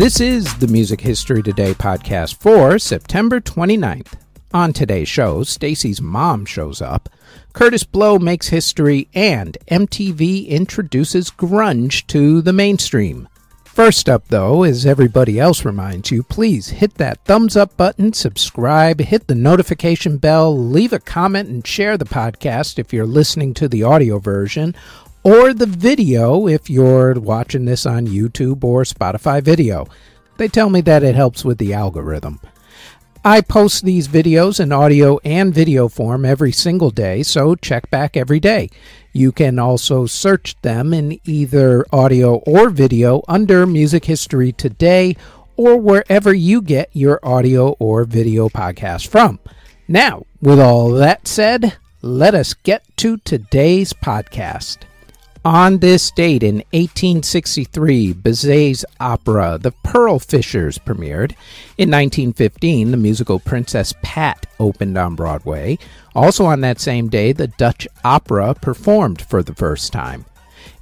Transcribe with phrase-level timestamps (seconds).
[0.00, 4.14] This is the Music History Today podcast for September 29th.
[4.54, 7.10] On today's show, Stacy's mom shows up,
[7.52, 13.28] Kurtis Blow makes history, and MTV introduces grunge to the mainstream.
[13.66, 19.00] First up, though, as everybody else reminds you, please hit that thumbs up button, subscribe,
[19.00, 23.68] hit the notification bell, leave a comment, and share the podcast if you're listening to
[23.68, 24.74] the audio version,
[25.22, 29.86] or the video if you're watching this on YouTube or Spotify video.
[30.36, 32.40] They tell me that it helps with the algorithm.
[33.22, 38.16] I post these videos in audio and video form every single day, so check back
[38.16, 38.70] every day.
[39.12, 45.16] You can also search them in either audio or video under Music History Today
[45.58, 49.38] or wherever you get your audio or video podcast from.
[49.86, 54.86] Now, with all that said, let us get to today's podcast.
[55.42, 61.32] On this date in 1863, Bizet's opera The Pearl Fishers premiered.
[61.78, 65.78] In 1915, the musical Princess Pat opened on Broadway.
[66.14, 70.26] Also on that same day, the Dutch Opera performed for the first time.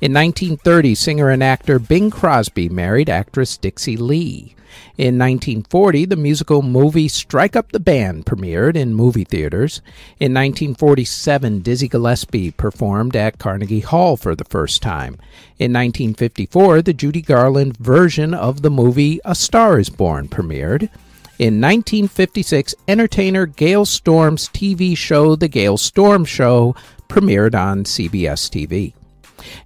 [0.00, 4.54] In 1930, singer and actor Bing Crosby married actress Dixie Lee.
[4.96, 9.80] In 1940, the musical movie Strike Up the Band premiered in movie theaters.
[10.18, 15.14] In 1947, Dizzy Gillespie performed at Carnegie Hall for the first time.
[15.58, 20.90] In 1954, the Judy Garland version of the movie A Star is Born premiered.
[21.38, 26.74] In 1956, entertainer Gale Storm's TV show The Gale Storm Show
[27.08, 28.94] premiered on CBS TV.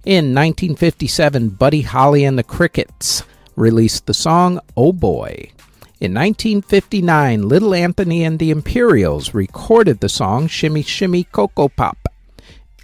[0.05, 3.23] In 1957, Buddy Holly and the Crickets
[3.55, 5.51] released the song Oh Boy.
[5.99, 11.97] In 1959, Little Anthony and the Imperials recorded the song Shimmy Shimmy Ko-Ko-Bop.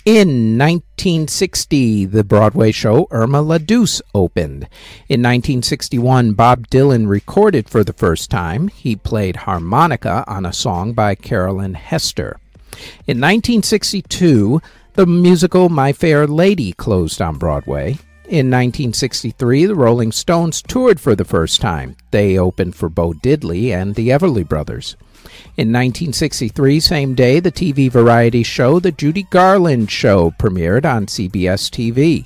[0.06, 4.64] In 1960, the Broadway show Irma La Douce opened.
[5.10, 8.70] In 1961, Bob Dylan recorded for the first time.
[8.70, 12.40] He played harmonica on a song by Carolyn Hester.
[13.06, 14.62] In 1962,
[14.94, 17.98] the musical My Fair Lady closed on Broadway.
[18.26, 21.96] In 1963, the Rolling Stones toured for the first time.
[22.12, 24.96] They opened for Bo Diddley and the Everly Brothers.
[25.58, 31.70] In 1963, same day, the TV variety show The Judy Garland Show premiered on CBS
[31.70, 32.26] TV.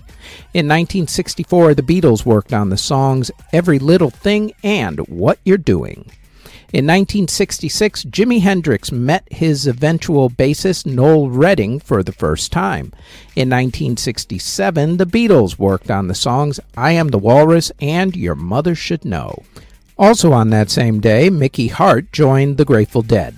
[0.53, 6.11] In 1964, the Beatles worked on the songs Every Little Thing and What You're Doing.
[6.73, 12.85] In 1966, Jimi Hendrix met his eventual bassist Noel Redding for the first time.
[13.35, 18.73] In 1967, the Beatles worked on the songs I Am the Walrus and Your Mother
[18.73, 19.43] Should Know.
[19.99, 23.37] Also on that same day, Mickey Hart joined the Grateful Dead.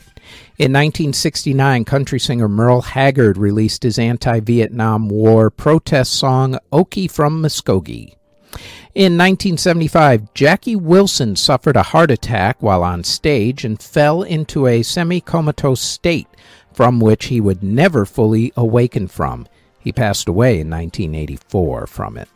[0.58, 7.42] In 1969, country singer Merle Haggard released his anti Vietnam War protest song Okie from
[7.42, 8.16] Muskogee.
[8.96, 14.84] In 1975, Jackie Wilson suffered a heart attack while on stage and fell into a
[14.84, 16.30] semi comatose state
[16.72, 19.50] from which he would never fully awaken from.
[19.82, 22.30] He passed away in 1984 from it.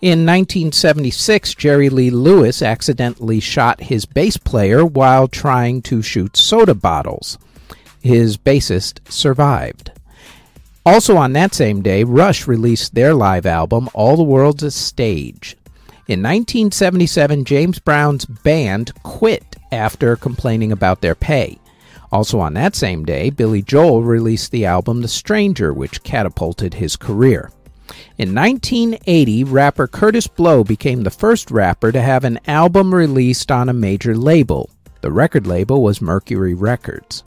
[0.00, 6.74] In 1976, Jerry Lee Lewis accidentally shot his bass player while trying to shoot soda
[6.74, 7.38] bottles.
[8.02, 9.92] His bassist survived.
[10.84, 15.56] Also on that same day, Rush released their live album, All the World's a Stage.
[16.08, 21.58] In 1977, James Brown's band quit after complaining about their pay.
[22.12, 26.94] Also on that same day, Billy Joel released the album The Stranger, which catapulted his
[26.94, 27.50] career.
[28.18, 33.68] In 1980, rapper Kurtis Blow became the first rapper to have an album released on
[33.68, 34.70] a major label.
[35.00, 37.24] The record label was Mercury Records.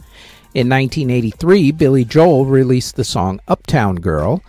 [0.53, 4.41] In 1983, Billy Joel released the song Uptown Girl.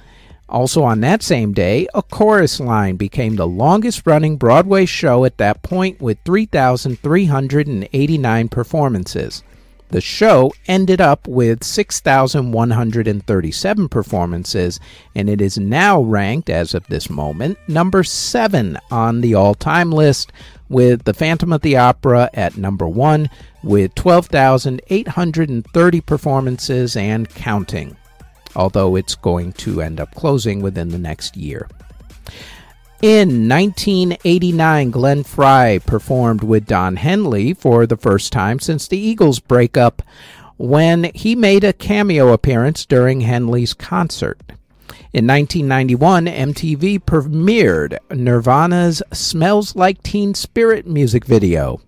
[0.51, 5.39] Also on that same day, A Chorus Line became the longest running Broadway show at
[5.39, 9.45] that point with 3,389 performances.
[9.91, 14.81] The show ended up with 6,137 performances,
[15.15, 19.93] and it is now ranked, as of this moment, number 7 on the all time
[19.93, 20.33] list,
[20.69, 23.31] with The Phantom of the Opera at number 1,
[23.63, 27.97] with 12,830 performances and counting
[28.55, 31.69] although it's going to end up closing within the next year.
[33.03, 39.41] In 1989, Glenn Frey performed with Don Henley for the first time since the Eagles
[39.41, 40.03] breakup
[40.59, 44.39] when he made a cameo appearance during Henley's concert.
[45.15, 51.81] In 1991, MTV premiered Nirvana's Smells Like Teen Spirit music video.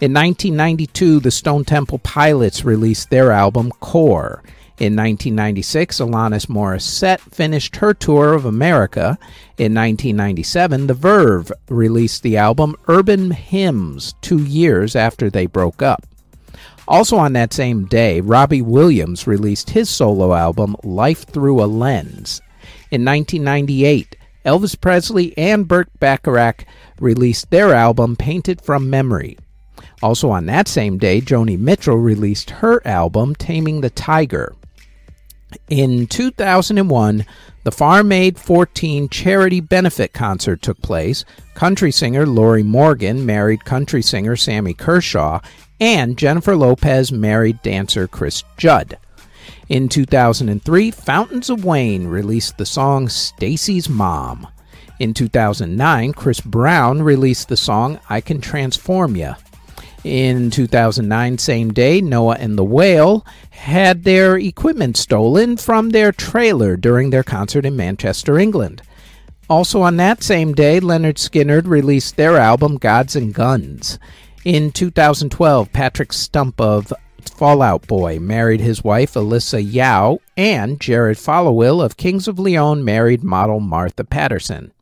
[0.00, 4.42] In 1992, the Stone Temple Pilots released their album Core.
[4.80, 9.18] In 1996, Alanis Morissette finished her tour of America.
[9.56, 16.06] In 1997, The Verve released the album Urban Hymns two years after they broke up.
[16.86, 22.40] Also on that same day, Robbie Williams released his solo album Life Through a Lens.
[22.92, 24.16] In 1998,
[24.46, 26.64] Elvis Presley and Burt Bacharach
[27.00, 29.36] released their album Painted from Memory.
[30.04, 34.54] Also on that same day, Joni Mitchell released her album Taming the Tiger.
[35.68, 37.24] In 2001,
[37.64, 41.24] the Farm Aid 14 charity benefit concert took place.
[41.54, 45.40] Country singer Lorrie Morgan married country singer Sammy Kershaw,
[45.80, 48.98] and Jennifer Lopez married dancer Chris Judd.
[49.68, 54.46] In 2003, Fountains of Wayne released the song Stacy's Mom.
[54.98, 59.34] In 2009, Chris Brown released the song I Can Transform Ya.
[60.04, 66.76] In 2009, same day, Noah and the Whale had their equipment stolen from their trailer
[66.76, 68.82] during their concert in Manchester, England.
[69.50, 73.98] Also on that same day, Lynyrd Skynyrd released their album Gods and Guns.
[74.44, 76.92] In 2012, Patrick Stump of
[77.38, 82.84] Fall Out Boy married his wife Alyssa Yao, and Jared Followill of Kings of Leon
[82.84, 84.72] married model Martha Patterson.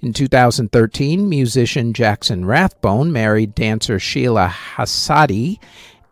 [0.00, 5.58] In 2013, musician Jackson Rathbone married dancer Sheila Hossetti,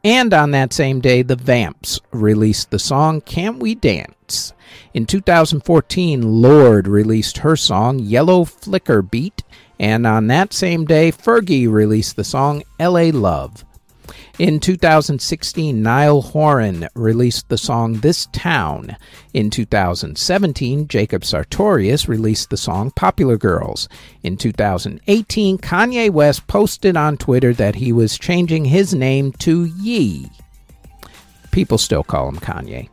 [0.02, 4.54] and on that same day, the Vamps released the song Can't We Dance.
[4.94, 9.42] In 2014, Lorde released her song Yellow Flicker Beat,
[9.78, 13.64] and on that same day, Fergie released the song LA Love.
[14.40, 18.96] In 2016, Niall Horan released the song This Town.
[19.34, 23.86] In 2017, Jacob Sartorius released the song Popular Girls.
[24.22, 30.30] In 2018, Kanye West posted on Twitter that he was changing his name to Ye.
[31.50, 32.88] People still call him Kanye.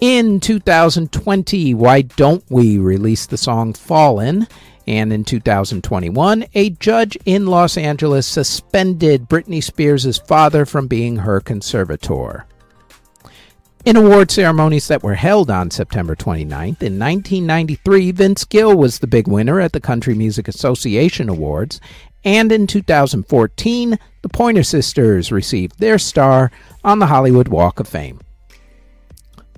[0.00, 4.46] In 2020, Why Don't We released the song Fallen.
[4.86, 11.40] And in 2021, a judge in Los Angeles suspended Britney Spears' father from being her
[11.40, 12.46] conservator.
[13.84, 19.06] In award ceremonies that were held on September 29th, in 1993, Vince Gill was the
[19.06, 21.80] big winner at the Country Music Association Awards,
[22.24, 26.50] and in 2014, the Pointer Sisters received their star
[26.82, 28.20] on the Hollywood Walk of Fame.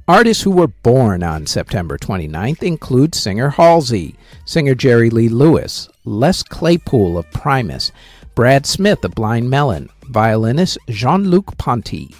[0.08, 4.16] Artists who were born on September 29th include singer Halsey,
[4.46, 7.92] singer Jerry Lee Lewis, Les Claypool of Primus,
[8.34, 12.14] Brad Smith of Blind Melon, violinist Jean Luc Ponty,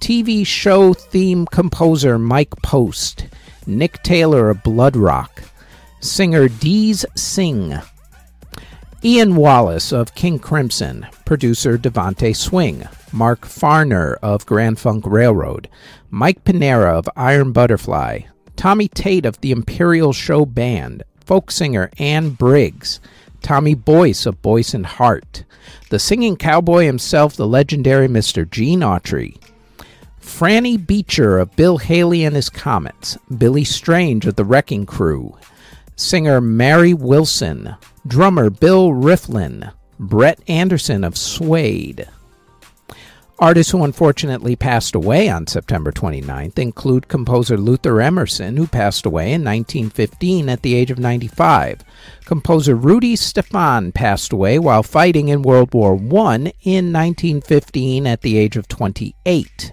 [0.00, 3.28] TV show theme composer Mike Post,
[3.68, 5.40] Nick Taylor of Blood Rock,
[6.00, 7.78] singer Dees Singh,
[9.04, 15.68] Ian Wallace of King Crimson, producer Devante Swing, Mark Farner of Grand Funk Railroad,
[16.10, 18.22] Mike Pinera of Iron Butterfly,
[18.56, 22.98] Tommy Tate of the Imperial Show Band, folk singer Anne Briggs,
[23.40, 25.44] Tommy Boyce of Boyce and Hart,
[25.90, 28.50] the singing cowboy himself, the legendary Mr.
[28.50, 29.36] Gene Autry,
[30.20, 35.38] Franny Beecher of Bill Haley and His Comets, Billy Strange of the Wrecking Crew,
[35.94, 37.76] singer Mary Wilson,
[38.08, 42.08] drummer Bill Rieflin, Brett Anderson of Suede,
[43.40, 49.26] Artists who unfortunately passed away on September 29th include composer Luther Emerson, who passed away
[49.26, 51.84] in 1915 at the age of 95.
[52.24, 58.36] Composer Rudi Stephan passed away while fighting in World War I in 1915 at the
[58.36, 59.70] age of 28.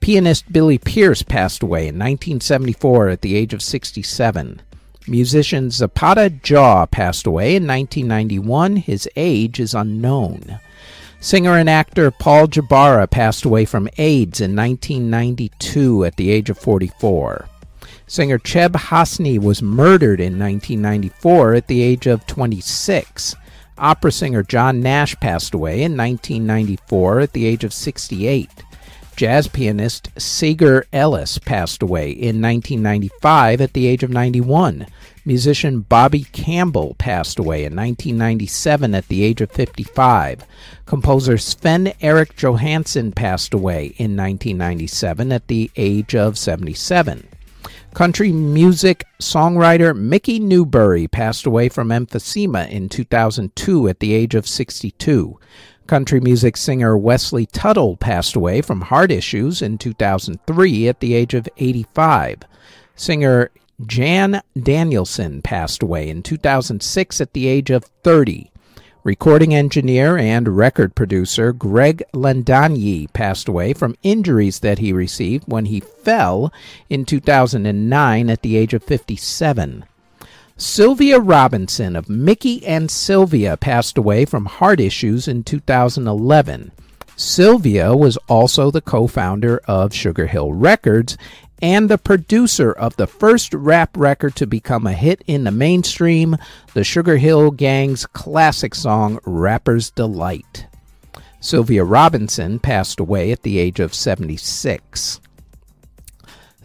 [0.00, 4.60] Pianist Billie Pierce passed away in 1974 at the age of 67.
[5.08, 8.76] Musician Zapata Jaw passed away in 1991.
[8.76, 10.60] His age is unknown.
[11.20, 16.58] Singer and actor Paul Jabara passed away from AIDS in 1992 at the age of
[16.58, 17.48] 44.
[18.06, 23.34] Singer Cheb Hasni was murdered in 1994 at the age of 26.
[23.76, 28.64] Opera singer John Nash passed away in 1994 at the age of 68.
[29.18, 34.86] Jazz pianist Seger Ellis passed away in 1995 at the age of 91.
[35.24, 40.44] Musician Bobby Campbell passed away in 1997 at the age of 55.
[40.86, 47.26] Composer Sven Erik Johansson passed away in 1997 at the age of 77.
[47.94, 54.46] Country music songwriter Mickey Newbury passed away from emphysema in 2002 at the age of
[54.46, 55.40] 62.
[55.88, 61.32] Country music singer Wesley Tuttle passed away from heart issues in 2003 at the age
[61.32, 62.40] of 85.
[62.94, 63.50] Singer
[63.86, 68.52] Jan Danielson passed away in 2006 at the age of 30.
[69.02, 75.64] Recording engineer and record producer Greg Ladanyi passed away from injuries that he received when
[75.64, 76.52] he fell
[76.90, 79.86] in 2009 at the age of 57.
[80.60, 86.72] Sylvia Robinson of Mickey and Sylvia passed away from heart issues in 2011.
[87.14, 91.16] Sylvia was also the co founder of Sugar Hill Records
[91.62, 96.36] and the producer of the first rap record to become a hit in the mainstream,
[96.74, 100.66] the Sugar Hill Gang's classic song Rapper's Delight.
[101.38, 105.20] Sylvia Robinson passed away at the age of 76.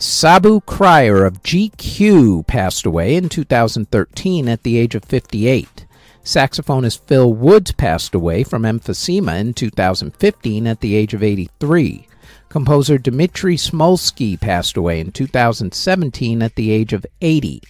[0.06, 5.86] Sabu Crier of GQ passed away in 2013 at the age of 58.
[6.26, 12.06] Saxophonist Phil Woods passed away from emphysema in 2015 at the age of 83.
[12.50, 17.62] Composer Dmitri Smolsky passed away in 2017 at the age of 80.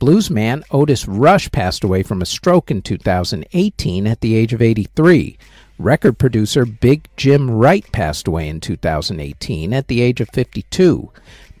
[0.00, 5.36] Bluesman Otis Rush passed away from a stroke in 2018 at the age of 83.
[5.78, 11.10] Record producer Big Jim Wright passed away in 2018 at the age of 52.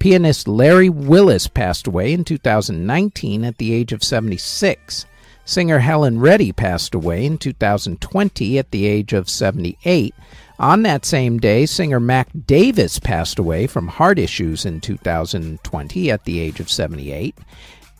[0.02, 5.06] Pianist Larry Willis passed away in 2019 at the age of 76.
[5.44, 10.12] Singer Helen Reddy passed away in 2020 at the age of 78.
[10.58, 16.24] On that same day, singer Mac Davis passed away from heart issues in 2020 at
[16.24, 17.38] the age of 78.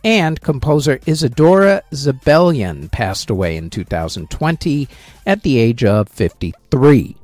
[0.03, 4.89] And composer Isidora Žebeljan passed away in 2020
[5.25, 7.15] at the age of 53.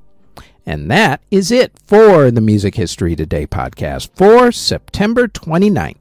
[0.69, 5.97] And that is it for the Music History Today podcast for September 29th.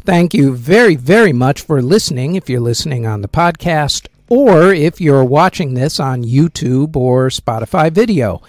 [0.00, 4.98] Thank you very, very much for listening if you're listening on the podcast or if
[4.98, 8.40] you're watching this on YouTube or Spotify video.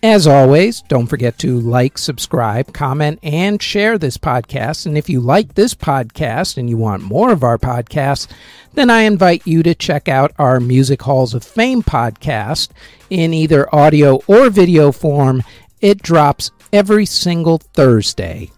[0.00, 4.86] As always, don't forget to like, subscribe, comment, and share this podcast.
[4.86, 8.28] And if you like this podcast and you want more of our podcasts,
[8.74, 12.68] then I invite you to check out our Music Halls of Fame podcast
[13.10, 15.42] in either audio or video form.
[15.80, 18.50] It drops every single Thursday.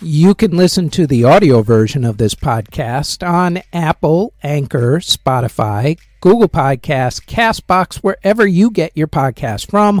[0.00, 6.48] You can listen to the audio version of this podcast on Apple, Anchor, Spotify, Google
[6.48, 10.00] Podcasts, Castbox, wherever you get your podcast from,